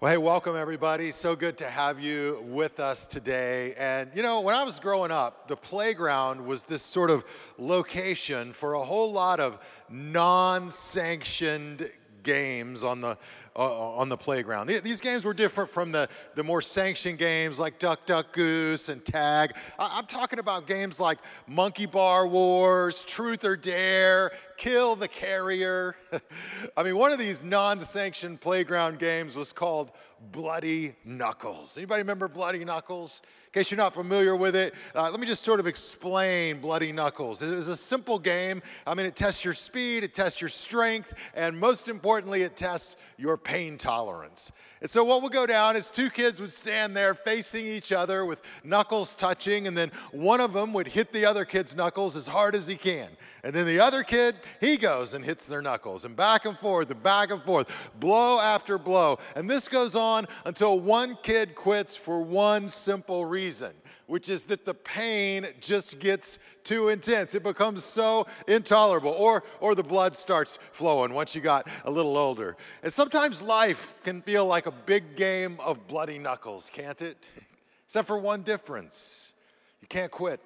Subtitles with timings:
[0.00, 1.12] Well, hey, welcome everybody.
[1.12, 3.74] So good to have you with us today.
[3.78, 7.24] And you know, when I was growing up, the playground was this sort of
[7.58, 11.88] location for a whole lot of non sanctioned
[12.24, 13.16] games on the
[13.56, 14.66] uh, on the playground.
[14.66, 19.04] These games were different from the, the more sanctioned games like Duck Duck Goose and
[19.04, 19.54] Tag.
[19.78, 25.96] I'm talking about games like Monkey Bar Wars, Truth or Dare, Kill the Carrier.
[26.76, 29.92] I mean, one of these non-sanctioned playground games was called
[30.32, 31.76] Bloody Knuckles.
[31.76, 33.22] Anybody remember Bloody Knuckles?
[33.46, 36.92] In case you're not familiar with it, uh, let me just sort of explain Bloody
[36.92, 37.42] Knuckles.
[37.42, 38.62] It is a simple game.
[38.86, 42.96] I mean, it tests your speed, it tests your strength, and most importantly, it tests
[43.16, 44.50] your pain tolerance.
[44.84, 48.26] And so, what would go down is two kids would stand there facing each other
[48.26, 52.26] with knuckles touching, and then one of them would hit the other kid's knuckles as
[52.26, 53.08] hard as he can.
[53.44, 56.90] And then the other kid, he goes and hits their knuckles, and back and forth,
[56.90, 59.16] and back and forth, blow after blow.
[59.34, 63.72] And this goes on until one kid quits for one simple reason
[64.06, 67.34] which is that the pain just gets too intense.
[67.34, 72.16] It becomes so intolerable, or, or the blood starts flowing once you got a little
[72.16, 72.56] older.
[72.82, 77.28] And sometimes life can feel like a big game of bloody knuckles, can't it?
[77.86, 79.32] Except for one difference
[79.80, 80.40] you can't quit.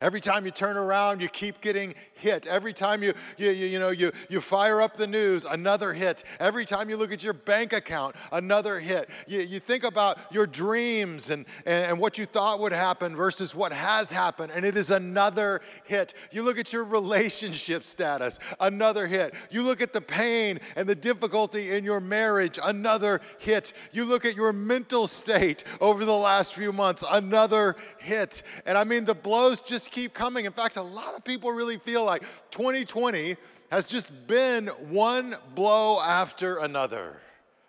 [0.00, 2.46] Every time you turn around, you keep getting hit.
[2.46, 6.22] Every time you, you, you, you, know, you, you fire up the news, another hit.
[6.38, 9.10] Every time you look at your bank account, another hit.
[9.26, 13.72] You, you think about your dreams and, and what you thought would happen versus what
[13.72, 16.14] has happened, and it is another hit.
[16.30, 19.34] You look at your relationship status, another hit.
[19.50, 23.72] You look at the pain and the difficulty in your marriage, another hit.
[23.90, 28.44] You look at your mental state over the last few months, another hit.
[28.64, 30.44] And I mean, the blows just keep coming.
[30.44, 33.36] In fact, a lot of people really feel like 2020
[33.70, 37.20] has just been one blow after another.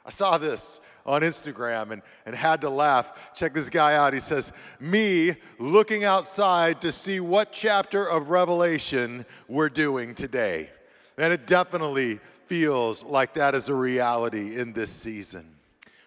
[0.05, 3.31] I saw this on Instagram and, and had to laugh.
[3.35, 4.13] Check this guy out.
[4.13, 10.69] He says, Me looking outside to see what chapter of Revelation we're doing today.
[11.17, 15.45] And it definitely feels like that is a reality in this season.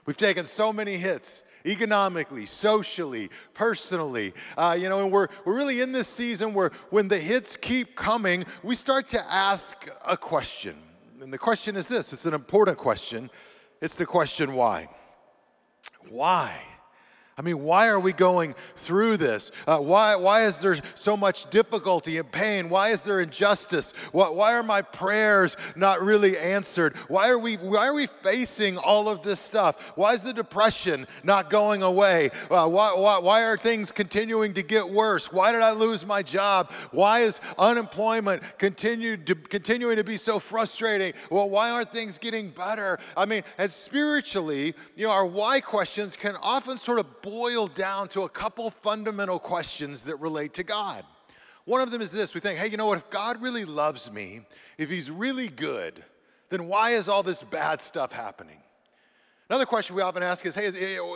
[0.06, 4.33] We've taken so many hits economically, socially, personally.
[4.56, 7.97] Uh, you know, and we're, we're really in this season where when the hits keep
[7.97, 10.77] coming, we start to ask a question.
[11.21, 13.31] And the question is this it's an important question.
[13.81, 14.89] It's the question why?
[16.09, 16.61] Why?
[17.42, 19.50] I mean, why are we going through this?
[19.66, 22.69] Uh, why, why is there so much difficulty and pain?
[22.69, 23.91] Why is there injustice?
[24.12, 26.97] Why, why are my prayers not really answered?
[27.08, 29.92] Why are, we, why are we facing all of this stuff?
[29.97, 32.30] Why is the depression not going away?
[32.48, 35.32] Uh, why, why, why are things continuing to get worse?
[35.32, 36.70] Why did I lose my job?
[36.92, 41.12] Why is unemployment continued to, continuing to be so frustrating?
[41.28, 43.00] Well, why aren't things getting better?
[43.16, 48.09] I mean, as spiritually, you know, our why questions can often sort of boil down
[48.09, 51.03] to a couple fundamental questions that relate to God.
[51.65, 52.98] One of them is this we think, hey, you know what?
[52.98, 54.43] If God really loves me,
[54.76, 56.04] if He's really good,
[56.50, 58.59] then why is all this bad stuff happening?
[59.53, 60.69] Another question we often ask is hey,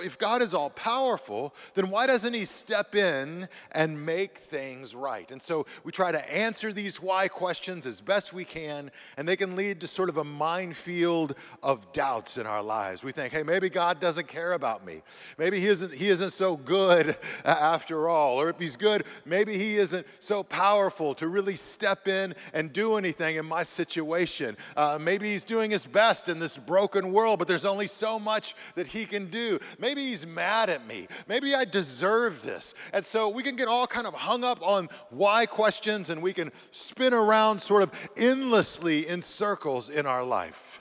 [0.04, 5.30] if God is all powerful, then why doesn't He step in and make things right?
[5.30, 9.36] And so we try to answer these why questions as best we can, and they
[9.36, 13.02] can lead to sort of a minefield of doubts in our lives.
[13.02, 15.00] We think, hey, maybe God doesn't care about me.
[15.38, 17.16] Maybe He isn't, he isn't so good
[17.46, 18.38] after all.
[18.38, 22.96] Or if He's good, maybe He isn't so powerful to really step in and do
[22.96, 24.58] anything in my situation.
[24.76, 28.56] Uh, maybe He's doing His best in this broken world, but there's only so much
[28.74, 29.58] that he can do.
[29.78, 31.06] Maybe he's mad at me.
[31.28, 32.74] Maybe I deserve this.
[32.92, 36.32] And so we can get all kind of hung up on why questions and we
[36.32, 40.80] can spin around sort of endlessly in circles in our life.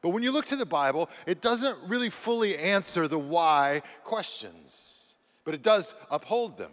[0.00, 5.16] But when you look to the Bible, it doesn't really fully answer the why questions,
[5.44, 6.70] but it does uphold them.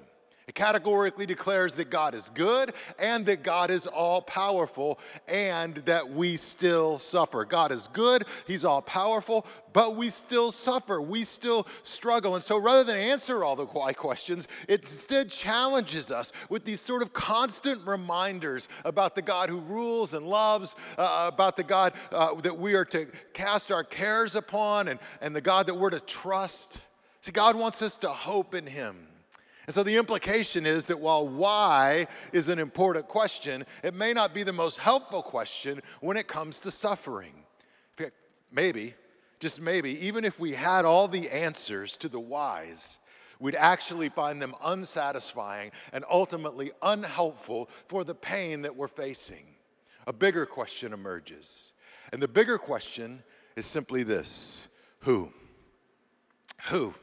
[0.47, 6.09] It categorically declares that God is good and that God is all powerful and that
[6.09, 7.45] we still suffer.
[7.45, 11.01] God is good, He's all powerful, but we still suffer.
[11.01, 12.35] We still struggle.
[12.35, 16.81] And so rather than answer all the why questions, it instead challenges us with these
[16.81, 21.93] sort of constant reminders about the God who rules and loves, uh, about the God
[22.11, 25.89] uh, that we are to cast our cares upon, and, and the God that we're
[25.89, 26.79] to trust.
[27.21, 29.07] See, God wants us to hope in Him.
[29.65, 34.33] And so the implication is that while why is an important question, it may not
[34.33, 37.33] be the most helpful question when it comes to suffering.
[38.51, 38.93] Maybe,
[39.39, 42.99] just maybe, even if we had all the answers to the whys,
[43.39, 49.45] we'd actually find them unsatisfying and ultimately unhelpful for the pain that we're facing.
[50.05, 51.73] A bigger question emerges.
[52.11, 53.23] And the bigger question
[53.55, 54.67] is simply this
[54.99, 55.33] who?
[56.69, 56.93] Who?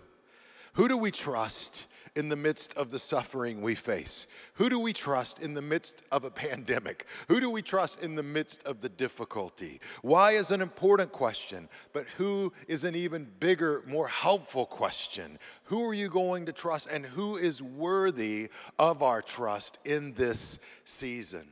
[0.75, 1.87] Who do we trust
[2.21, 4.27] in the midst of the suffering we face?
[4.55, 7.07] Who do we trust in the midst of a pandemic?
[7.29, 9.81] Who do we trust in the midst of the difficulty?
[10.03, 15.39] Why is an important question, but who is an even bigger, more helpful question?
[15.65, 20.59] Who are you going to trust and who is worthy of our trust in this
[20.85, 21.49] season?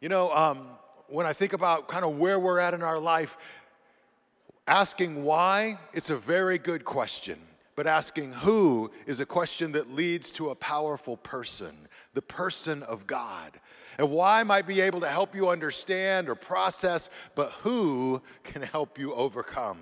[0.00, 0.68] You know, um,
[1.08, 3.36] when I think about kind of where we're at in our life,
[4.68, 7.40] asking why, it's a very good question.
[7.80, 13.06] But asking who is a question that leads to a powerful person, the person of
[13.06, 13.58] God.
[13.96, 18.98] And why might be able to help you understand or process, but who can help
[18.98, 19.78] you overcome?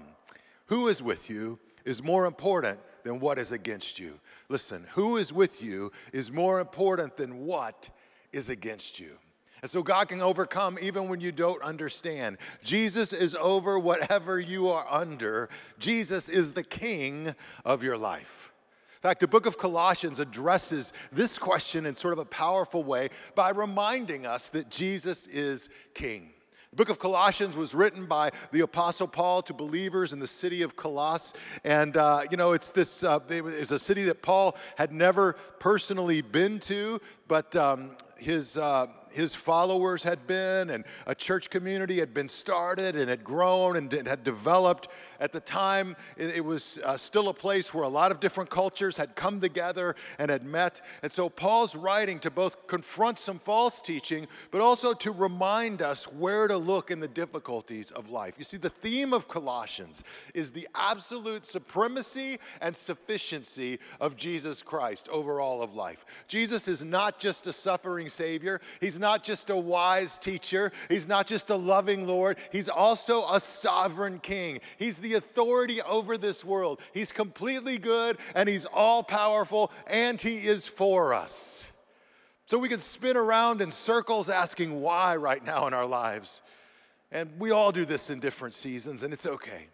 [0.66, 4.20] Who is with you is more important than what is against you.
[4.48, 7.90] Listen, who is with you is more important than what
[8.32, 9.18] is against you.
[9.62, 12.38] And so God can overcome even when you don't understand.
[12.62, 15.48] Jesus is over whatever you are under.
[15.78, 17.34] Jesus is the king
[17.64, 18.52] of your life.
[18.98, 23.10] In fact, the book of Colossians addresses this question in sort of a powerful way
[23.36, 26.30] by reminding us that Jesus is king.
[26.70, 30.60] The book of Colossians was written by the Apostle Paul to believers in the city
[30.62, 31.32] of Colossus.
[31.64, 36.20] And, uh, you know, it's this, uh, it's a city that Paul had never personally
[36.20, 42.12] been to, but um, his, uh, his followers had been, and a church community had
[42.12, 44.88] been started and had grown and had developed.
[45.20, 48.96] At the time, it, was uh, still a place where a lot of different cultures
[48.96, 50.82] had come together and had met.
[51.02, 56.04] And so Paul's writing to both confront some false teaching, but also to remind us
[56.12, 58.34] where to look in the difficulties of life.
[58.38, 60.04] You see, the theme of Colossians
[60.34, 66.24] is the absolute supremacy and sufficiency of Jesus Christ over all of life.
[66.28, 71.26] Jesus is not just a suffering Savior, He's not just a wise teacher, He's not
[71.26, 74.60] just a loving Lord, He's also a sovereign King.
[74.78, 76.80] He's the authority over this world.
[76.92, 81.70] He's completely good and He's all powerful and He is for us.
[82.48, 86.40] So we can spin around in circles asking why right now in our lives.
[87.12, 89.66] And we all do this in different seasons, and it's okay.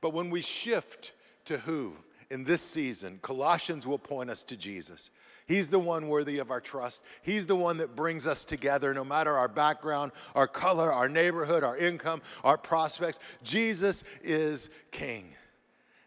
[0.00, 1.12] But when we shift
[1.44, 1.94] to who
[2.30, 5.10] in this season, Colossians will point us to Jesus.
[5.50, 7.02] He's the one worthy of our trust.
[7.22, 11.64] He's the one that brings us together no matter our background, our color, our neighborhood,
[11.64, 13.18] our income, our prospects.
[13.42, 15.34] Jesus is King.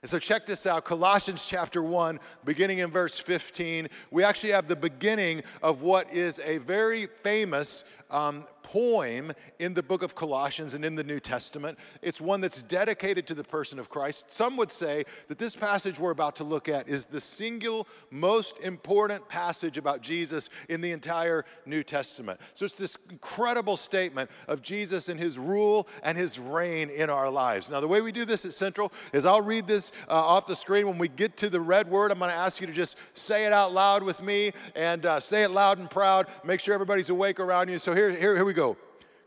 [0.01, 3.89] And so check this out Colossians chapter 1, beginning in verse 15.
[4.11, 9.83] We actually have the beginning of what is a very famous um, poem in the
[9.83, 11.77] book of Colossians and in the New Testament.
[12.01, 14.31] It's one that's dedicated to the person of Christ.
[14.31, 18.59] Some would say that this passage we're about to look at is the single most
[18.59, 22.39] important passage about Jesus in the entire New Testament.
[22.53, 27.29] So it's this incredible statement of Jesus and his rule and his reign in our
[27.29, 27.69] lives.
[27.69, 30.55] Now, the way we do this at Central is I'll read this uh, off the
[30.55, 30.87] screen.
[30.87, 33.45] When we get to the red word, I'm going to ask you to just say
[33.45, 36.27] it out loud with me and uh, say it loud and proud.
[36.43, 37.79] Make sure everybody's awake around you.
[37.79, 38.77] So here, here, here we go.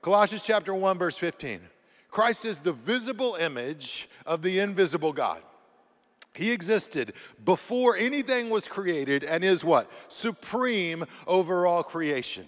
[0.03, 1.61] Colossians chapter 1, verse 15.
[2.11, 5.43] Christ is the visible image of the invisible God.
[6.35, 7.15] He existed
[7.45, 9.91] before anything was created and is what?
[10.09, 12.47] Supreme over all creation.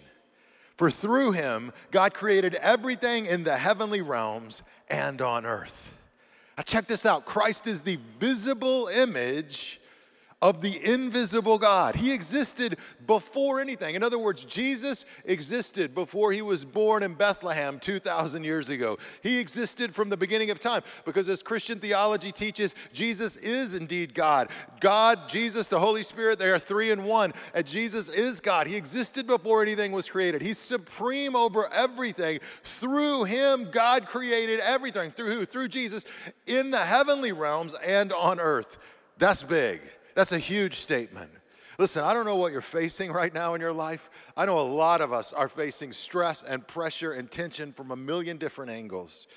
[0.76, 5.98] For through him, God created everything in the heavenly realms and on earth.
[6.56, 9.80] Now, check this out Christ is the visible image
[10.40, 11.96] of the invisible God.
[11.96, 13.96] He existed before anything.
[13.96, 18.98] In other words, Jesus existed before he was born in Bethlehem 2,000 years ago.
[19.22, 24.14] He existed from the beginning of time because, as Christian theology teaches, Jesus is indeed
[24.14, 24.50] God.
[24.80, 27.32] God, Jesus, the Holy Spirit, they are three in one.
[27.54, 28.68] And Jesus is God.
[28.68, 30.40] He existed before anything was created.
[30.40, 32.38] He's supreme over everything.
[32.62, 35.10] Through him, God created everything.
[35.10, 35.44] Through who?
[35.44, 36.04] Through Jesus
[36.46, 38.78] in the heavenly realms and on earth.
[39.18, 39.80] That's big.
[40.18, 41.30] That's a huge statement.
[41.78, 44.10] Listen, I don't know what you're facing right now in your life.
[44.36, 47.96] I know a lot of us are facing stress and pressure and tension from a
[47.96, 49.28] million different angles.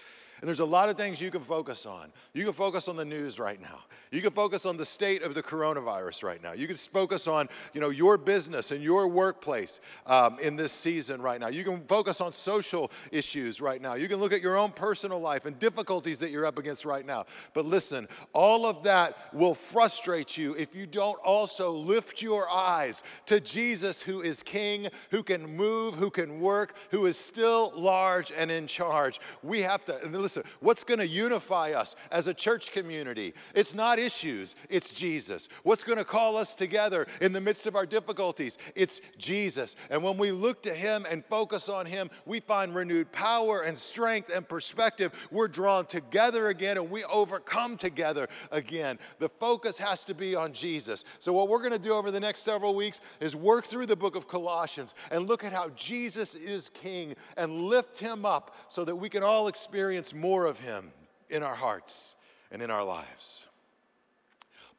[0.42, 2.12] And there's a lot of things you can focus on.
[2.34, 3.82] You can focus on the news right now.
[4.12, 6.54] You can focus on the state of the coronavirus right now.
[6.54, 11.22] You can focus on, you know, your business and your workplace um, in this season
[11.22, 11.48] right now.
[11.48, 13.94] You can focus on social issues right now.
[13.94, 17.06] You can look at your own personal life and difficulties that you're up against right
[17.06, 17.26] now.
[17.54, 23.04] But listen, all of that will frustrate you if you don't also lift your eyes
[23.28, 28.32] to Jesus, who is King, who can move, who can work, who is still large
[28.36, 29.20] and in charge.
[29.44, 33.34] We have to, and listen, Listen, what's going to unify us as a church community?
[33.54, 35.50] It's not issues, it's Jesus.
[35.64, 38.58] What's going to call us together in the midst of our difficulties?
[38.74, 39.76] It's Jesus.
[39.90, 43.78] And when we look to Him and focus on Him, we find renewed power and
[43.78, 45.28] strength and perspective.
[45.32, 49.00] We're drawn together again and we overcome together again.
[49.20, 51.04] The focus has to be on Jesus.
[51.20, 53.98] So, what we're going to do over the next several weeks is work through the
[53.98, 58.86] book of Colossians and look at how Jesus is King and lift Him up so
[58.86, 60.94] that we can all experience more of Him
[61.30, 62.16] in our hearts
[62.52, 63.48] and in our lives.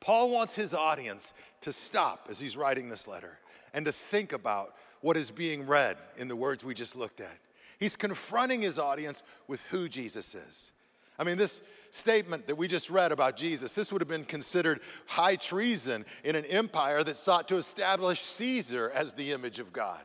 [0.02, 3.38] Paul wants his audience to stop as he's writing this letter
[3.72, 7.38] and to think about what is being read in the words we just looked at.
[7.78, 10.72] He's confronting his audience with who Jesus is.
[11.20, 14.80] I mean, this statement that we just read about Jesus, this would have been considered
[15.06, 20.02] high treason in an empire that sought to establish Caesar as the image of God.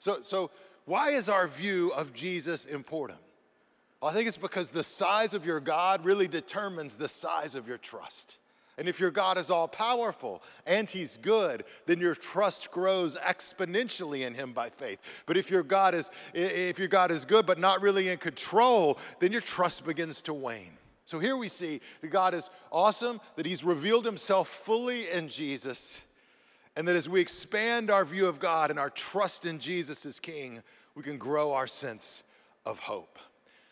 [0.00, 0.50] So, so
[0.86, 3.20] why is our view of Jesus important?
[4.02, 7.78] I think it's because the size of your God really determines the size of your
[7.78, 8.38] trust.
[8.78, 14.26] And if your God is all powerful and he's good, then your trust grows exponentially
[14.26, 15.00] in him by faith.
[15.26, 18.98] But if your God is if your God is good but not really in control,
[19.18, 20.78] then your trust begins to wane.
[21.04, 26.00] So here we see that God is awesome, that he's revealed himself fully in Jesus,
[26.74, 30.18] and that as we expand our view of God and our trust in Jesus as
[30.18, 30.62] king,
[30.94, 32.22] we can grow our sense
[32.64, 33.18] of hope.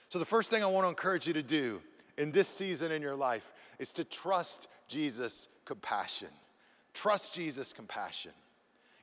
[0.09, 1.81] So the first thing I want to encourage you to do
[2.17, 6.29] in this season in your life is to trust Jesus' compassion.
[6.95, 8.33] Trust Jesus' compassion.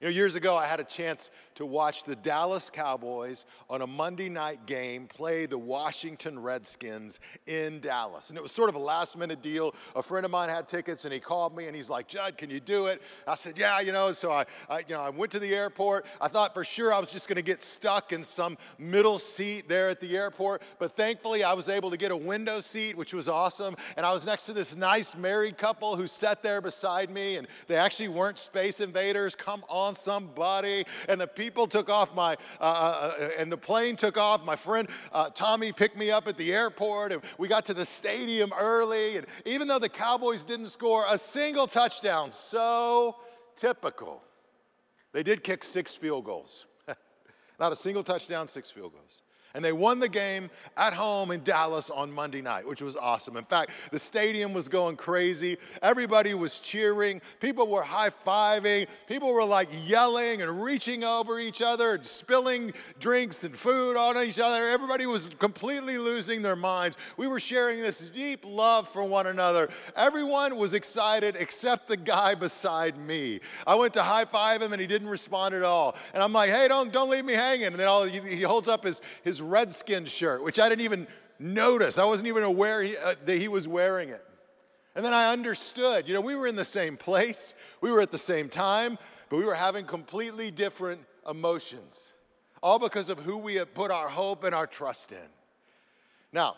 [0.01, 3.87] You know, years ago, I had a chance to watch the Dallas Cowboys on a
[3.87, 8.29] Monday night game play the Washington Redskins in Dallas.
[8.29, 9.73] And it was sort of a last minute deal.
[9.95, 12.49] A friend of mine had tickets and he called me and he's like, Jud, can
[12.49, 13.01] you do it?
[13.25, 14.11] I said, yeah, you know.
[14.11, 16.07] So I, I you know, I went to the airport.
[16.19, 19.69] I thought for sure I was just going to get stuck in some middle seat
[19.69, 20.61] there at the airport.
[20.77, 23.77] But thankfully, I was able to get a window seat, which was awesome.
[23.95, 27.47] And I was next to this nice married couple who sat there beside me and
[27.67, 29.35] they actually weren't space invaders.
[29.35, 30.83] Come on on somebody.
[31.07, 34.45] And the people took off my, uh, uh, uh, and the plane took off.
[34.45, 37.85] My friend uh, Tommy picked me up at the airport, and we got to the
[37.85, 39.17] stadium early.
[39.17, 43.15] And even though the Cowboys didn't score a single touchdown, so
[43.55, 44.21] typical,
[45.13, 46.65] they did kick six field goals.
[47.59, 49.21] Not a single touchdown, six field goals.
[49.55, 53.37] And they won the game at home in Dallas on Monday night, which was awesome.
[53.37, 55.57] In fact, the stadium was going crazy.
[55.81, 57.21] Everybody was cheering.
[57.39, 58.87] People were high fiving.
[59.07, 64.17] People were like yelling and reaching over each other and spilling drinks and food on
[64.17, 64.67] each other.
[64.67, 66.97] Everybody was completely losing their minds.
[67.15, 69.69] We were sharing this deep love for one another.
[69.95, 73.39] Everyone was excited except the guy beside me.
[73.65, 75.95] I went to high five him and he didn't respond at all.
[76.13, 77.67] And I'm like, hey, don't, don't leave me hanging.
[77.67, 81.07] And then all, he, holds up his, his Redskin shirt, which I didn't even
[81.39, 81.97] notice.
[81.97, 84.23] I wasn't even aware he, uh, that he was wearing it.
[84.95, 86.07] And then I understood.
[86.07, 88.97] You know, we were in the same place, we were at the same time,
[89.29, 92.13] but we were having completely different emotions,
[92.61, 95.29] all because of who we had put our hope and our trust in.
[96.31, 96.55] Now,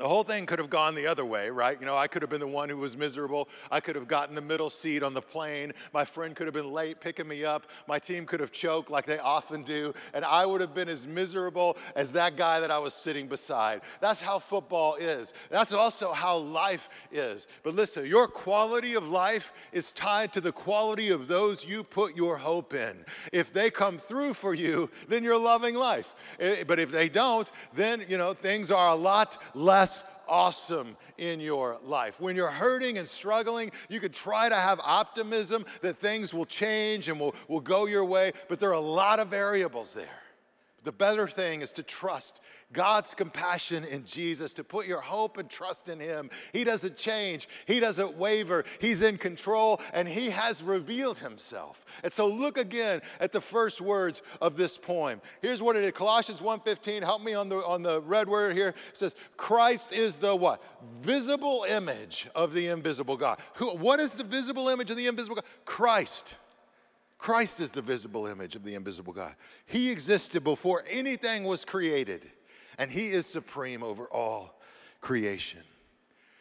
[0.00, 1.78] the whole thing could have gone the other way, right?
[1.78, 3.50] You know, I could have been the one who was miserable.
[3.70, 5.72] I could have gotten the middle seat on the plane.
[5.92, 7.66] My friend could have been late picking me up.
[7.86, 9.92] My team could have choked like they often do.
[10.14, 13.82] And I would have been as miserable as that guy that I was sitting beside.
[14.00, 15.34] That's how football is.
[15.50, 17.46] That's also how life is.
[17.62, 22.16] But listen, your quality of life is tied to the quality of those you put
[22.16, 23.04] your hope in.
[23.34, 26.14] If they come through for you, then you're loving life.
[26.40, 29.79] Eh, but if they don't, then, you know, things are a lot less
[30.28, 32.20] awesome in your life.
[32.20, 37.08] When you're hurting and struggling, you could try to have optimism that things will change
[37.08, 40.06] and will, will go your way, but there are a lot of variables there.
[40.82, 42.40] The better thing is to trust
[42.72, 46.30] God's compassion in Jesus, to put your hope and trust in Him.
[46.52, 51.84] He doesn't change, He doesn't waver, He's in control, and He has revealed Himself.
[52.02, 55.20] And so look again at the first words of this poem.
[55.42, 57.02] Here's what it is Colossians 1:15.
[57.02, 58.68] Help me on the on the red word here.
[58.68, 60.62] It says, Christ is the what?
[61.02, 63.38] Visible image of the invisible God.
[63.54, 65.44] Who, what is the visible image of the invisible God?
[65.64, 66.36] Christ.
[67.20, 69.34] Christ is the visible image of the invisible God.
[69.66, 72.26] He existed before anything was created,
[72.78, 74.58] and He is supreme over all
[75.02, 75.60] creation.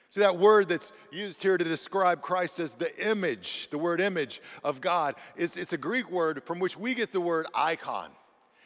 [0.10, 4.42] See, that word that's used here to describe Christ as the image, the word image
[4.64, 8.10] of God, is, it's a Greek word from which we get the word icon.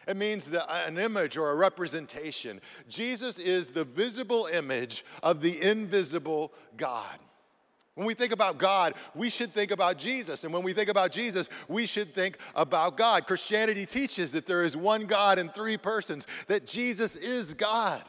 [0.08, 2.62] It means the, an image or a representation.
[2.88, 7.18] Jesus is the visible image of the invisible God.
[7.96, 10.44] When we think about God, we should think about Jesus.
[10.44, 13.28] And when we think about Jesus, we should think about God.
[13.28, 18.04] Christianity teaches that there is one God in three persons, that Jesus is God.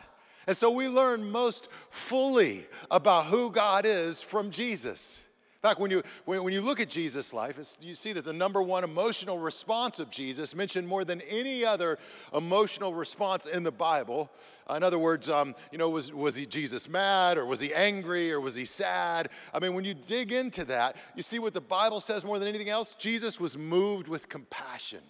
[0.46, 5.23] And so we learn most fully about who God is from Jesus.
[5.64, 8.60] In fact, when you, when, you look at Jesus' life, you see that the number
[8.60, 11.98] one emotional response of Jesus, mentioned more than any other
[12.34, 14.30] emotional response in the Bible.
[14.68, 18.30] In other words, um, you know, was, was he Jesus mad or was he angry
[18.30, 19.30] or was he sad?
[19.54, 22.46] I mean, when you dig into that, you see what the Bible says more than
[22.46, 25.00] anything else Jesus was moved with compassion.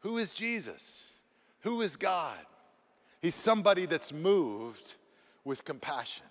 [0.00, 1.18] Who is Jesus?
[1.60, 2.36] Who is God?
[3.22, 4.96] He's somebody that's moved
[5.44, 6.26] with compassion.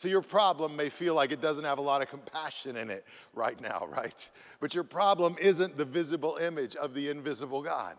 [0.00, 3.04] So your problem may feel like it doesn't have a lot of compassion in it
[3.34, 4.30] right now, right?
[4.58, 7.96] But your problem isn't the visible image of the invisible God.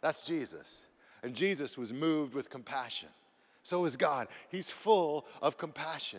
[0.00, 0.88] That's Jesus.
[1.22, 3.10] And Jesus was moved with compassion.
[3.62, 4.26] So is God.
[4.48, 6.18] He's full of compassion.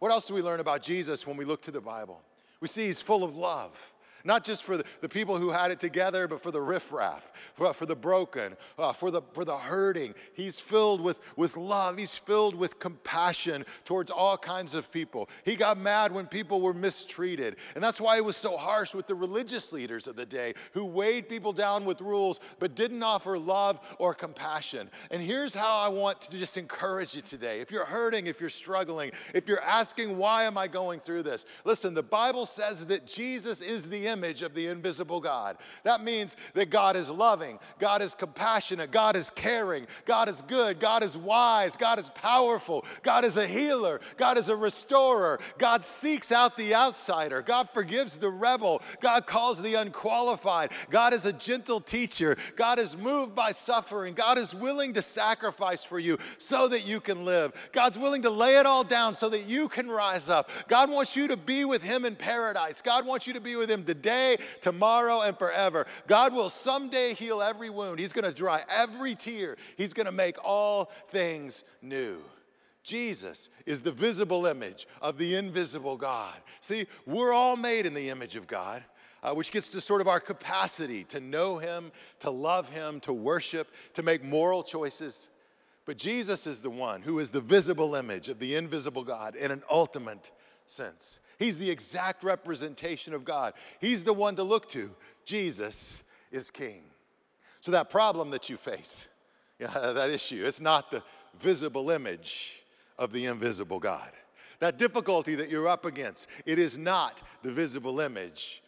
[0.00, 2.20] What else do we learn about Jesus when we look to the Bible?
[2.60, 3.94] We see he's full of love.
[4.24, 7.72] Not just for the, the people who had it together, but for the riffraff, for,
[7.72, 10.14] for the broken, uh, for, the, for the hurting.
[10.34, 11.98] He's filled with, with love.
[11.98, 15.28] He's filled with compassion towards all kinds of people.
[15.44, 17.56] He got mad when people were mistreated.
[17.74, 20.84] And that's why he was so harsh with the religious leaders of the day who
[20.84, 24.90] weighed people down with rules but didn't offer love or compassion.
[25.10, 27.60] And here's how I want to just encourage you today.
[27.60, 31.46] If you're hurting, if you're struggling, if you're asking, why am I going through this?
[31.64, 35.56] Listen, the Bible says that Jesus is the image of the invisible God.
[35.84, 40.78] That means that God is loving, God is compassionate, God is caring, God is good,
[40.78, 45.84] God is wise, God is powerful, God is a healer, God is a restorer, God
[45.84, 51.32] seeks out the outsider, God forgives the rebel, God calls the unqualified, God is a
[51.32, 56.68] gentle teacher, God is moved by suffering, God is willing to sacrifice for you so
[56.68, 57.70] that you can live.
[57.72, 60.50] God's willing to lay it all down so that you can rise up.
[60.68, 62.82] God wants you to be with Him in paradise.
[62.82, 65.86] God wants you to be with Him today today, tomorrow, and forever.
[66.06, 68.00] God will someday heal every wound.
[68.00, 69.56] He's going to dry every tear.
[69.76, 72.18] He's going to make all things new.
[72.82, 76.34] Jesus is the visible image of the invisible God.
[76.60, 78.82] See, we're all made in the image of God.
[79.24, 83.12] Uh, which gets to sort of our capacity to know Him, to love Him, to
[83.12, 85.30] worship, to make moral choices.
[85.84, 89.52] But Jesus is the one who is the visible image of the invisible God in
[89.52, 90.32] an ultimate
[90.66, 91.20] sense.
[91.42, 93.54] He's the exact representation of God.
[93.80, 94.94] He's the one to look to.
[95.24, 96.84] Jesus is king.
[97.58, 99.08] So, that problem that you face,
[99.58, 101.02] yeah, that issue, it's not the
[101.38, 102.62] visible image
[102.96, 104.12] of the invisible God.
[104.60, 108.62] That difficulty that you're up against, it is not the visible image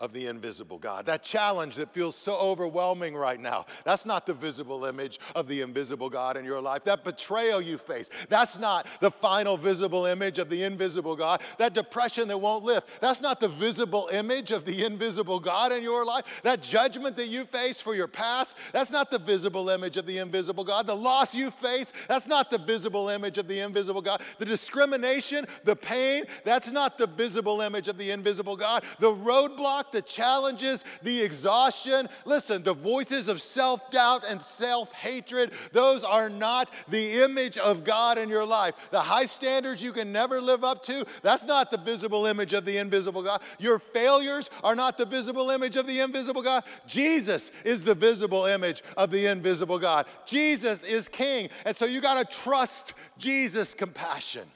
[0.00, 1.04] of the invisible God.
[1.06, 5.60] That challenge that feels so overwhelming right now, that's not the visible image of the
[5.60, 6.84] invisible God in your life.
[6.84, 11.42] That betrayal you face, that's not the final visible image of the invisible God.
[11.58, 15.82] That depression that won't lift, that's not the visible image of the invisible God in
[15.82, 16.40] your life.
[16.42, 20.18] That judgment that you face for your past, that's not the visible image of the
[20.18, 20.86] invisible God.
[20.86, 24.22] The loss you face, that's not the visible image of the invisible God.
[24.38, 28.84] The discrimination, the pain, that's not the visible image of the invisible God.
[28.98, 32.08] The roadblock, the challenges, the exhaustion.
[32.24, 37.84] Listen, the voices of self doubt and self hatred, those are not the image of
[37.84, 38.90] God in your life.
[38.90, 42.64] The high standards you can never live up to, that's not the visible image of
[42.64, 43.42] the invisible God.
[43.58, 46.64] Your failures are not the visible image of the invisible God.
[46.86, 50.06] Jesus is the visible image of the invisible God.
[50.26, 51.48] Jesus is King.
[51.64, 54.46] And so you got to trust Jesus' compassion.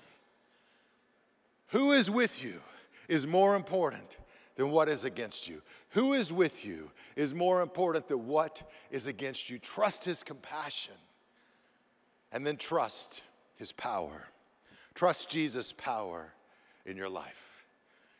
[1.69, 2.61] Who is with you
[3.09, 4.19] is more important
[4.57, 5.63] than what is against you.
[5.91, 9.59] Who is with you is more important than what is against you.
[9.59, 10.95] Trust his compassion
[12.33, 13.23] and then trust
[13.57, 14.29] his power.
[14.95, 16.33] Trust Jesus' power
[16.87, 17.67] in your life.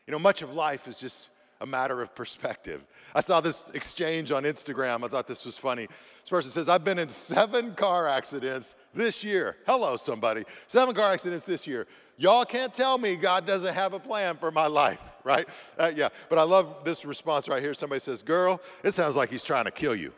[0.07, 1.29] You know, much of life is just
[1.61, 2.85] a matter of perspective.
[3.13, 5.05] I saw this exchange on Instagram.
[5.05, 5.87] I thought this was funny.
[5.87, 9.57] This person says, I've been in seven car accidents this year.
[9.65, 10.43] Hello, somebody.
[10.67, 11.87] Seven car accidents this year.
[12.17, 15.47] Y'all can't tell me God doesn't have a plan for my life, right?
[15.77, 17.73] Uh, yeah, but I love this response right here.
[17.73, 20.13] Somebody says, Girl, it sounds like he's trying to kill you.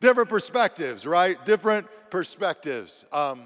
[0.00, 1.44] Different perspectives, right?
[1.44, 3.06] Different perspectives.
[3.12, 3.42] Um,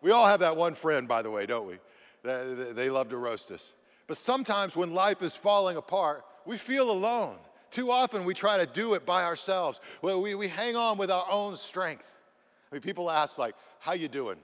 [0.00, 1.78] we all have that one friend, by the way, don't we?
[2.22, 3.74] They, they love to roast us.
[4.08, 7.36] But sometimes when life is falling apart, we feel alone.
[7.70, 9.80] Too often we try to do it by ourselves.
[10.00, 12.24] Well, we, we hang on with our own strength.
[12.72, 14.38] I mean, people ask, like, how you doing?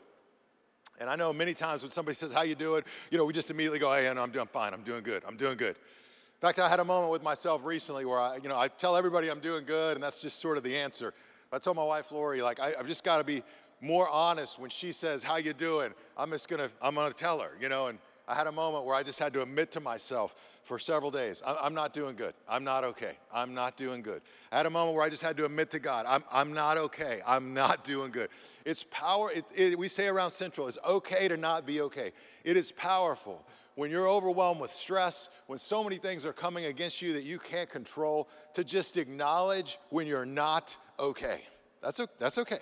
[1.00, 2.83] And I know many times when somebody says, how you doing?
[3.11, 4.72] You know, we just immediately go, hey, no, I'm doing fine.
[4.74, 5.22] I'm doing good.
[5.27, 5.77] I'm doing good.
[5.77, 8.96] In fact, I had a moment with myself recently where I, you know, I tell
[8.96, 11.14] everybody I'm doing good, and that's just sort of the answer.
[11.53, 13.42] I told my wife, Lori, like, I, I've just got to be
[13.81, 15.94] more honest when she says, how you doing?
[16.18, 18.94] I'm just to, I'm to tell her, you know, and I had a moment where
[18.94, 22.32] I just had to admit to myself for several days, I'm not doing good.
[22.48, 23.18] I'm not okay.
[23.32, 24.22] I'm not doing good.
[24.50, 26.78] I had a moment where I just had to admit to God, I'm, I'm not
[26.78, 27.20] okay.
[27.26, 28.30] I'm not doing good.
[28.64, 32.12] It's power, it, it, we say around Central, it's okay to not be okay.
[32.44, 37.02] It is powerful when you're overwhelmed with stress, when so many things are coming against
[37.02, 41.42] you that you can't control, to just acknowledge when you're not okay.
[41.82, 42.60] That's, that's okay.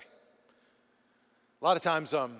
[1.61, 2.35] A lot of times, um,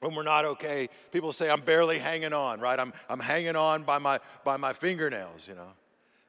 [0.00, 2.78] when we're not okay, people say, I'm barely hanging on, right?
[2.78, 5.72] I'm, I'm hanging on by my, by my fingernails, you know?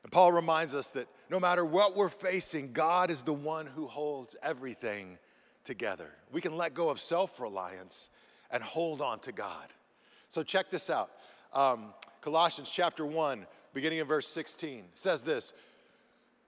[0.03, 3.85] And Paul reminds us that no matter what we're facing, God is the one who
[3.85, 5.17] holds everything
[5.63, 6.09] together.
[6.31, 8.09] We can let go of self reliance
[8.49, 9.67] and hold on to God.
[10.29, 11.11] So check this out.
[11.53, 15.53] Um, Colossians chapter 1, beginning in verse 16, says this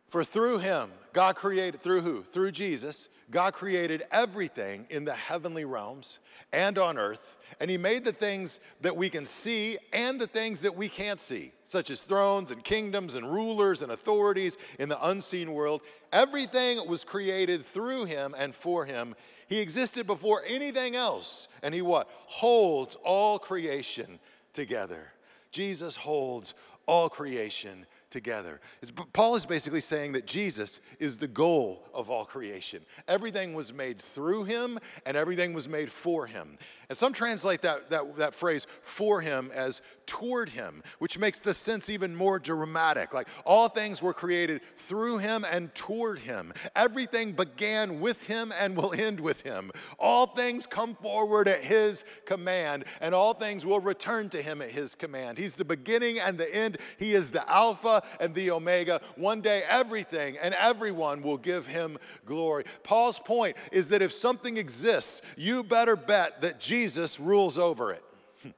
[0.10, 2.24] For through him, God created, through who?
[2.24, 6.20] Through Jesus, God created everything in the heavenly realms
[6.52, 10.62] and on earth, and He made the things that we can see and the things
[10.62, 15.08] that we can't see, such as thrones and kingdoms and rulers and authorities in the
[15.08, 15.82] unseen world.
[16.12, 19.16] Everything was created through Him and for Him.
[19.48, 22.10] He existed before anything else, and He what?
[22.12, 24.20] Holds all creation
[24.54, 25.14] together.
[25.52, 26.54] Jesus holds
[26.86, 28.60] all creation together.
[28.82, 32.86] It's, Paul is basically saying that Jesus is the goal of all creation.
[33.08, 36.58] Everything was made through him and everything was made for him.
[36.92, 41.54] And some translate that, that, that phrase for him as toward him, which makes the
[41.54, 43.14] sense even more dramatic.
[43.14, 46.52] Like all things were created through him and toward him.
[46.76, 49.72] Everything began with him and will end with him.
[50.00, 54.72] All things come forward at his command, and all things will return to him at
[54.72, 55.38] his command.
[55.38, 56.78] He's the beginning and the end.
[56.98, 59.00] He is the Alpha and the Omega.
[59.16, 62.66] One day, everything and everyone will give him glory.
[62.84, 67.92] Paul's point is that if something exists, you better bet that Jesus Jesus rules over
[67.92, 68.04] it.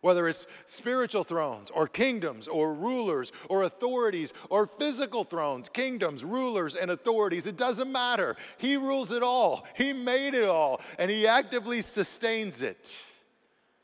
[0.00, 6.74] Whether it's spiritual thrones or kingdoms or rulers or authorities or physical thrones, kingdoms, rulers,
[6.74, 8.34] and authorities, it doesn't matter.
[8.56, 9.66] He rules it all.
[9.76, 12.96] He made it all and He actively sustains it.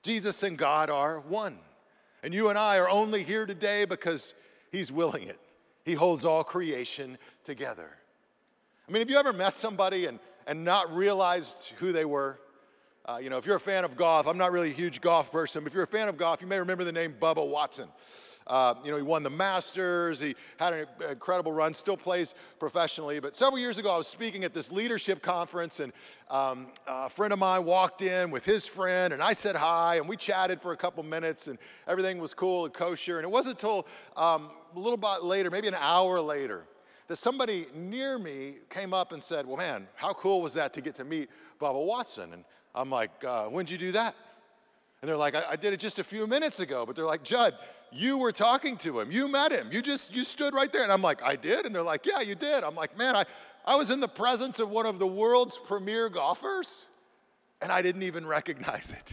[0.02, 1.58] Jesus and God are one.
[2.22, 4.32] And you and I are only here today because
[4.72, 5.38] He's willing it.
[5.84, 7.90] He holds all creation together.
[8.88, 12.40] I mean, have you ever met somebody and, and not realized who they were?
[13.06, 15.30] Uh, you know, if you're a fan of golf, I'm not really a huge golf
[15.30, 17.88] person, but if you're a fan of golf, you may remember the name Bubba Watson.
[18.48, 20.18] Uh, you know, he won the Masters.
[20.18, 23.20] He had an incredible run, still plays professionally.
[23.20, 25.92] But several years ago, I was speaking at this leadership conference, and
[26.30, 30.08] um, a friend of mine walked in with his friend, and I said hi, and
[30.08, 33.18] we chatted for a couple minutes, and everything was cool and kosher.
[33.18, 36.64] And it wasn't until um, a little bit later, maybe an hour later,
[37.06, 40.80] that somebody near me came up and said, Well, man, how cool was that to
[40.80, 41.28] get to meet
[41.60, 42.32] Bubba Watson?
[42.32, 42.44] And
[42.76, 44.14] I'm like, uh, when'd you do that?
[45.00, 46.84] And they're like, I, I, did it just a few minutes ago.
[46.86, 47.54] But they're like, Jud,
[47.90, 49.10] you were talking to him.
[49.10, 49.68] You met him.
[49.72, 50.82] You just, you stood right there.
[50.82, 51.64] And I'm like, I did?
[51.64, 52.64] And they're like, yeah, you did.
[52.64, 53.24] I'm like, man, I,
[53.64, 56.88] I was in the presence of one of the world's premier golfers,
[57.62, 59.12] and I didn't even recognize it.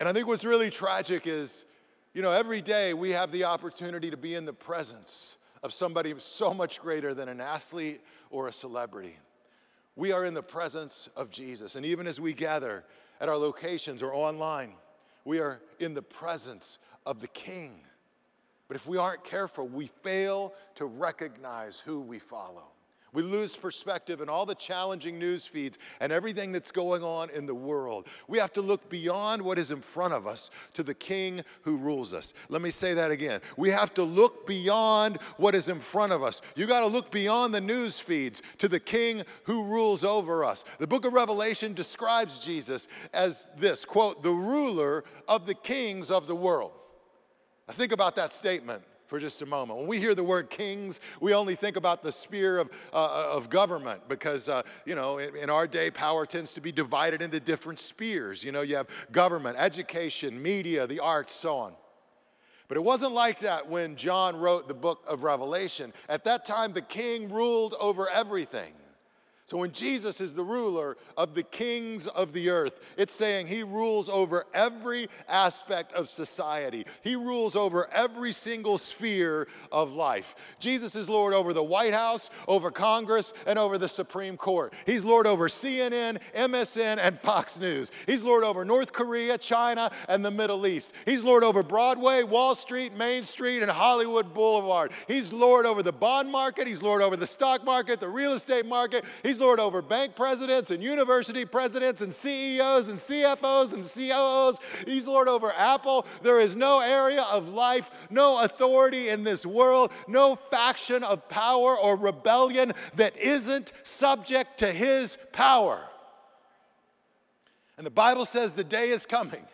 [0.00, 1.66] And I think what's really tragic is,
[2.14, 6.14] you know, every day we have the opportunity to be in the presence of somebody
[6.18, 9.16] so much greater than an athlete or a celebrity
[9.98, 11.74] we are in the presence of Jesus.
[11.74, 12.84] And even as we gather
[13.20, 14.74] at our locations or online,
[15.24, 17.80] we are in the presence of the King.
[18.68, 22.68] But if we aren't careful, we fail to recognize who we follow.
[23.12, 27.46] We lose perspective in all the challenging news feeds and everything that's going on in
[27.46, 28.06] the world.
[28.28, 31.78] We have to look beyond what is in front of us to the King who
[31.78, 32.34] rules us.
[32.50, 33.40] Let me say that again.
[33.56, 36.42] We have to look beyond what is in front of us.
[36.54, 40.64] You got to look beyond the news feeds to the King who rules over us.
[40.78, 46.26] The book of Revelation describes Jesus as this quote, the ruler of the kings of
[46.26, 46.72] the world.
[47.66, 49.78] Now, think about that statement for just a moment.
[49.78, 53.48] When we hear the word kings, we only think about the sphere of, uh, of
[53.48, 57.40] government because, uh, you know, in, in, our day, power tends to be divided into
[57.40, 58.44] different spheres.
[58.44, 61.72] You know, you have government, education, media, the arts, so on.
[62.68, 65.94] But it wasn't like that when John wrote the book of Revelation.
[66.10, 68.74] At that time, the king ruled over everything.
[69.48, 73.62] So when Jesus is the ruler of the kings of the earth, it's saying he
[73.62, 76.84] rules over every aspect of society.
[77.02, 80.56] He rules over every single sphere of life.
[80.60, 84.74] Jesus is Lord over the White House, over Congress, and over the Supreme Court.
[84.84, 87.90] He's Lord over CNN, MSN, and Fox News.
[88.04, 90.92] He's Lord over North Korea, China, and the Middle East.
[91.06, 94.92] He's Lord over Broadway, Wall Street, Main Street, and Hollywood Boulevard.
[95.06, 96.68] He's Lord over the bond market.
[96.68, 99.06] He's Lord over the stock market, the real estate market.
[99.22, 104.58] He's He's Lord over bank presidents and university presidents and CEOs and CFOs and COOs.
[104.84, 106.04] He's Lord over Apple.
[106.24, 111.78] There is no area of life, no authority in this world, no faction of power
[111.78, 115.78] or rebellion that isn't subject to His power.
[117.76, 119.46] And the Bible says the day is coming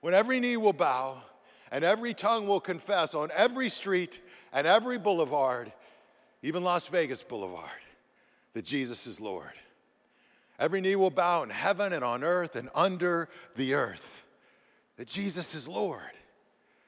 [0.00, 1.18] when every knee will bow
[1.70, 4.22] and every tongue will confess on every street
[4.54, 5.70] and every boulevard,
[6.42, 7.68] even Las Vegas Boulevard,
[8.58, 9.52] that Jesus is Lord.
[10.58, 14.24] Every knee will bow in heaven and on earth and under the earth,
[14.96, 16.10] that Jesus is Lord.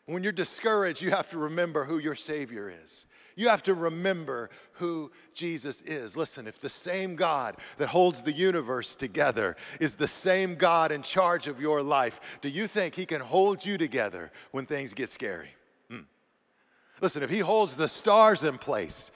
[0.06, 3.06] When you're discouraged, you have to remember who your Savior is.
[3.36, 6.16] You have to remember who Jesus is.
[6.16, 11.02] Listen, if the same God that holds the universe together is the same God in
[11.02, 15.08] charge of your life, do you think He can hold you together when things get
[15.08, 15.50] scary?
[15.88, 16.00] Hmm.
[17.00, 19.12] Listen, if He holds the stars in place,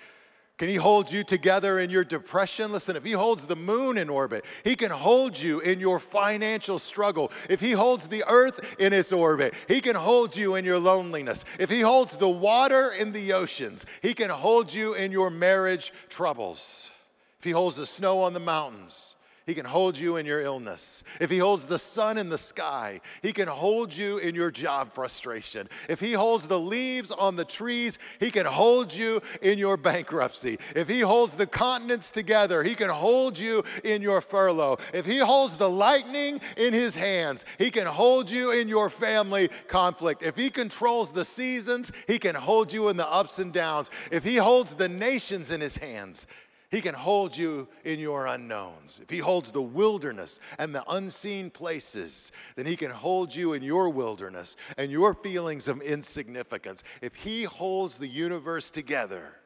[0.57, 2.71] can he hold you together in your depression?
[2.71, 6.79] Listen, if he holds the moon in orbit, he can hold you in your financial
[6.79, 7.33] struggle.
[7.51, 11.45] If he holds the earth in its orbit, he can hold you in your loneliness.
[11.59, 15.93] If he holds the water in the oceans, he can hold you in your marriage
[16.09, 16.93] troubles.
[17.41, 19.14] If he holds the snow on the mountains,
[19.47, 21.05] he can hold you in your illness.
[21.21, 24.91] If He holds the sun in the sky, He can hold you in your job
[24.91, 25.69] frustration.
[25.87, 30.59] If He holds the leaves on the trees, He can hold you in your bankruptcy.
[30.75, 34.79] If He holds the continents together, He can hold you in your furlough.
[34.95, 39.49] If He holds the lightning in His hands, He can hold you in your family
[39.69, 40.23] conflict.
[40.23, 43.91] If He controls the seasons, He can hold you in the ups and downs.
[44.11, 46.27] If He holds the nations in His hands,
[46.75, 48.99] he can hold you in your unknowns.
[49.01, 53.63] If He holds the wilderness and the unseen places, then He can hold you in
[53.63, 56.83] your wilderness and your feelings of insignificance.
[57.01, 59.37] If He holds the universe together,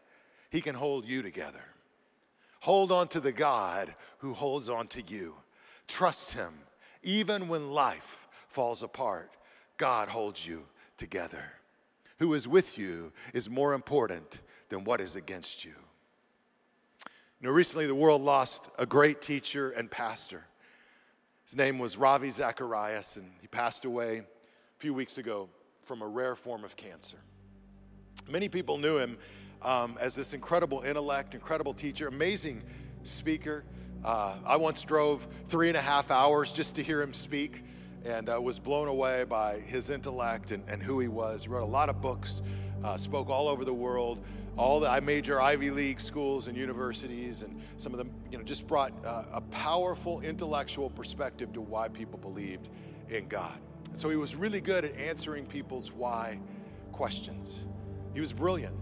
[0.48, 1.60] He can hold you together.
[2.60, 5.34] Hold on to the God who holds on to you.
[5.86, 6.54] Trust Him.
[7.02, 9.32] Even when life falls apart,
[9.76, 10.64] God holds you
[10.96, 11.44] together.
[12.20, 15.74] Who is with you is more important than what is against you.
[17.40, 20.42] You know, recently the world lost a great teacher and pastor.
[21.44, 25.48] His name was Ravi Zacharias, and he passed away a few weeks ago
[25.82, 27.18] from a rare form of cancer.
[28.28, 29.16] Many people knew him
[29.62, 32.60] um, as this incredible intellect, incredible teacher, amazing
[33.04, 33.64] speaker.
[34.04, 37.62] Uh, I once drove three and a half hours just to hear him speak
[38.04, 41.44] and uh, was blown away by his intellect and, and, who he was.
[41.44, 42.42] He wrote a lot of books,
[42.82, 44.24] uh, spoke all over the world
[44.58, 48.66] all the major Ivy League schools and universities, and some of them, you know, just
[48.66, 52.68] brought uh, a powerful intellectual perspective to why people believed
[53.08, 53.56] in God.
[53.92, 56.40] So he was really good at answering people's why
[56.92, 57.66] questions.
[58.12, 58.74] He was brilliant.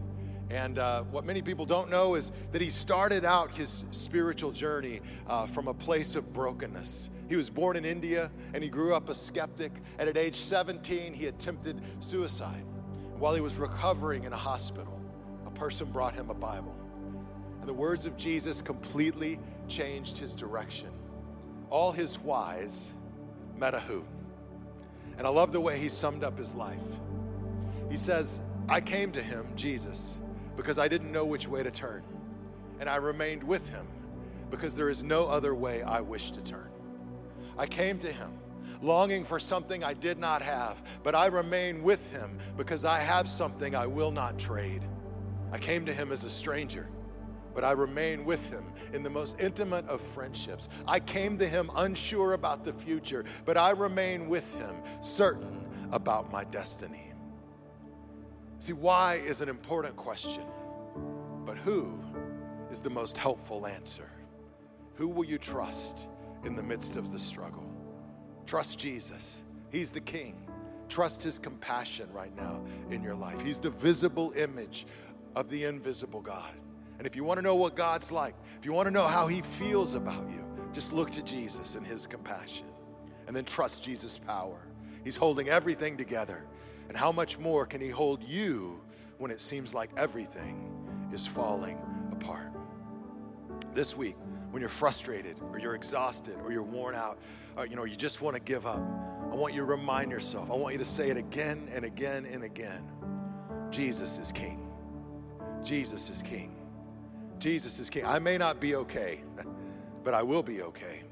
[0.48, 5.00] And uh, what many people don't know is that he started out his spiritual journey
[5.26, 7.10] uh, from a place of brokenness.
[7.28, 9.72] He was born in India and he grew up a skeptic.
[9.98, 12.64] And at age 17, he attempted suicide
[13.18, 14.95] while he was recovering in a hospital
[15.56, 16.74] person brought him a Bible.
[17.60, 20.90] And the words of Jesus completely changed his direction.
[21.70, 22.92] All his whys
[23.56, 24.04] met a who.
[25.18, 26.78] And I love the way he summed up his life.
[27.90, 30.18] He says, I came to him, Jesus,
[30.56, 32.02] because I didn't know which way to turn.
[32.78, 33.86] And I remained with him
[34.50, 36.68] because there is no other way I wish to turn.
[37.58, 38.32] I came to him
[38.82, 43.28] longing for something I did not have, but I remain with him because I have
[43.28, 44.84] something I will not trade.
[45.52, 46.88] I came to him as a stranger,
[47.54, 50.68] but I remain with him in the most intimate of friendships.
[50.86, 56.30] I came to him unsure about the future, but I remain with him certain about
[56.30, 57.12] my destiny.
[58.58, 60.44] See, why is an important question,
[61.44, 62.00] but who
[62.70, 64.10] is the most helpful answer?
[64.94, 66.08] Who will you trust
[66.44, 67.70] in the midst of the struggle?
[68.46, 69.44] Trust Jesus.
[69.70, 70.48] He's the King.
[70.88, 73.40] Trust His compassion right now in your life.
[73.42, 74.86] He's the visible image
[75.36, 76.54] of the invisible God.
[76.98, 79.28] And if you want to know what God's like, if you want to know how
[79.28, 82.66] He feels about you, just look to Jesus and His compassion
[83.28, 84.66] and then trust Jesus' power.
[85.04, 86.44] He's holding everything together.
[86.88, 88.80] And how much more can He hold you
[89.18, 90.70] when it seems like everything
[91.12, 91.78] is falling
[92.12, 92.52] apart?
[93.74, 94.16] This week,
[94.50, 97.18] when you're frustrated or you're exhausted or you're worn out,
[97.56, 98.82] or, you know, you just want to give up,
[99.30, 102.26] I want you to remind yourself, I want you to say it again and again
[102.26, 102.88] and again
[103.70, 104.65] Jesus is King.
[105.64, 106.54] Jesus is king.
[107.38, 108.04] Jesus is king.
[108.06, 109.20] I may not be okay,
[110.04, 111.02] but I will be okay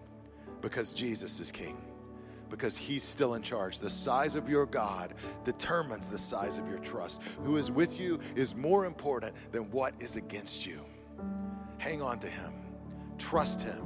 [0.60, 1.76] because Jesus is king.
[2.50, 3.80] Because he's still in charge.
[3.80, 7.20] The size of your God determines the size of your trust.
[7.44, 10.84] Who is with you is more important than what is against you.
[11.78, 12.52] Hang on to him.
[13.18, 13.82] Trust Him.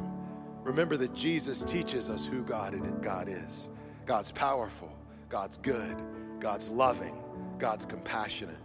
[0.65, 3.71] Remember that Jesus teaches us who God, God is.
[4.07, 4.95] God's powerful,
[5.29, 5.97] God's good,
[6.41, 7.23] God's loving,
[7.59, 8.59] God's compassionate.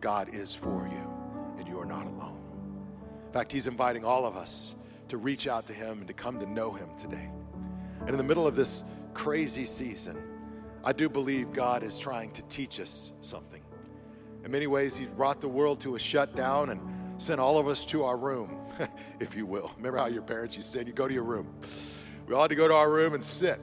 [0.00, 1.09] God is for you,
[1.60, 2.40] and you are not alone.
[3.26, 4.74] In fact, He's inviting all of us
[5.08, 7.30] to reach out to Him and to come to know Him today.
[8.00, 8.82] And in the middle of this
[9.14, 10.20] crazy season,
[10.82, 13.62] I do believe God is trying to teach us something.
[14.44, 16.80] In many ways, He brought the world to a shutdown and
[17.20, 18.58] sent all of us to our room,
[19.20, 19.70] if you will.
[19.76, 21.46] Remember how your parents used to say, you go to your room.
[22.26, 23.60] We all had to go to our room and sit.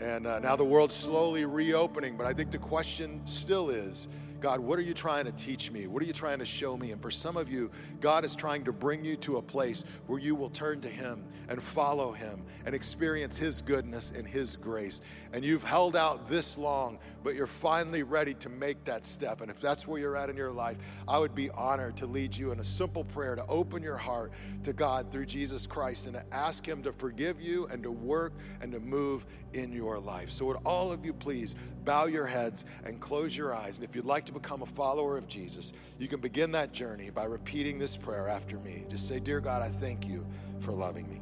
[0.00, 4.08] And uh, now the world's slowly reopening, but I think the question still is
[4.44, 5.86] God, what are you trying to teach me?
[5.86, 6.92] What are you trying to show me?
[6.92, 7.70] And for some of you,
[8.02, 11.24] God is trying to bring you to a place where you will turn to Him
[11.48, 15.00] and follow Him and experience His goodness and His grace.
[15.34, 19.40] And you've held out this long, but you're finally ready to make that step.
[19.40, 20.76] And if that's where you're at in your life,
[21.08, 24.30] I would be honored to lead you in a simple prayer to open your heart
[24.62, 28.32] to God through Jesus Christ and to ask Him to forgive you and to work
[28.60, 30.30] and to move in your life.
[30.30, 33.78] So, would all of you please bow your heads and close your eyes?
[33.78, 37.10] And if you'd like to become a follower of Jesus, you can begin that journey
[37.10, 38.84] by repeating this prayer after me.
[38.88, 40.24] Just say, Dear God, I thank you
[40.60, 41.20] for loving me.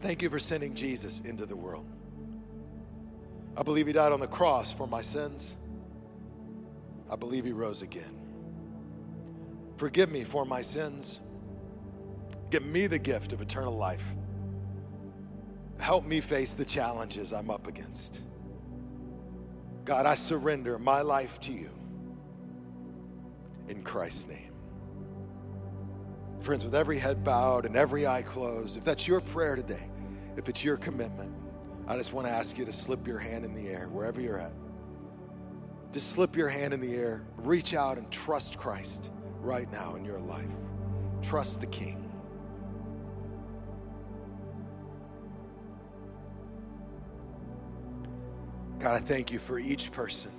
[0.00, 1.84] Thank you for sending Jesus into the world.
[3.56, 5.56] I believe he died on the cross for my sins.
[7.10, 8.20] I believe he rose again.
[9.76, 11.20] Forgive me for my sins.
[12.50, 14.04] Give me the gift of eternal life.
[15.78, 18.22] Help me face the challenges I'm up against.
[19.84, 21.70] God, I surrender my life to you
[23.68, 24.52] in Christ's name.
[26.40, 29.90] Friends, with every head bowed and every eye closed, if that's your prayer today,
[30.36, 31.32] if it's your commitment,
[31.90, 34.38] I just want to ask you to slip your hand in the air wherever you're
[34.38, 34.52] at.
[35.92, 40.04] Just slip your hand in the air, reach out and trust Christ right now in
[40.04, 40.46] your life.
[41.20, 42.08] Trust the King.
[48.78, 50.30] God, I thank you for each person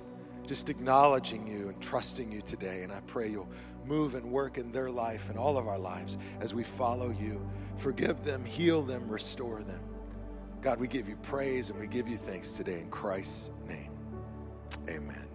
[0.46, 2.84] just acknowledging you and trusting you today.
[2.84, 3.52] And I pray you'll
[3.86, 7.46] move and work in their life and all of our lives as we follow you.
[7.76, 9.91] Forgive them, heal them, restore them.
[10.62, 13.92] God, we give you praise and we give you thanks today in Christ's name.
[14.88, 15.31] Amen.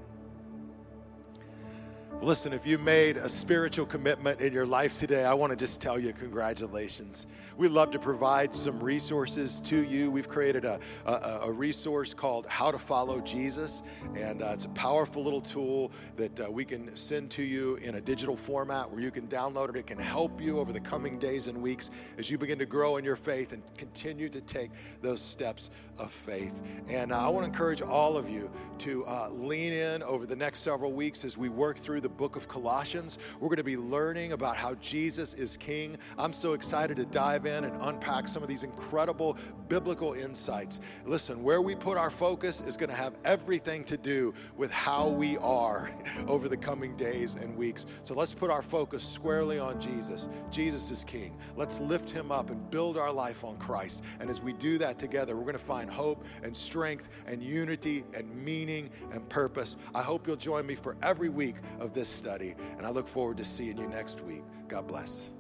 [2.22, 5.82] Listen, if you made a spiritual commitment in your life today, I want to just
[5.82, 7.26] tell you congratulations.
[7.58, 10.10] We love to provide some resources to you.
[10.10, 13.82] We've created a, a, a resource called How to Follow Jesus,
[14.14, 17.94] and uh, it's a powerful little tool that uh, we can send to you in
[17.94, 19.76] a digital format where you can download it.
[19.76, 22.96] It can help you over the coming days and weeks as you begin to grow
[22.96, 26.60] in your faith and continue to take those steps of faith.
[26.88, 30.36] And uh, I want to encourage all of you to uh, lean in over the
[30.36, 33.18] next several weeks as we work through the book of Colossians.
[33.40, 35.98] We're going to be learning about how Jesus is King.
[36.16, 39.36] I'm so excited to dive in and unpack some of these incredible
[39.68, 40.78] biblical insights.
[41.04, 45.08] Listen, where we put our focus is going to have everything to do with how
[45.08, 45.90] we are
[46.28, 47.86] over the coming days and weeks.
[48.02, 50.28] So let's put our focus squarely on Jesus.
[50.52, 51.36] Jesus is King.
[51.56, 54.04] Let's lift him up and build our life on Christ.
[54.20, 58.04] And as we do that together, we're going to find hope and strength and unity
[58.14, 59.76] and meaning and purpose.
[59.92, 63.38] I hope you'll join me for every week of this study, and I look forward
[63.38, 64.42] to seeing you next week.
[64.68, 65.32] God bless.